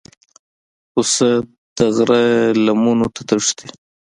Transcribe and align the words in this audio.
پسه 0.91 1.29
د 1.77 1.79
غره 1.95 2.23
لمنو 2.65 3.07
ته 3.15 3.21
تښتي. 3.29 3.67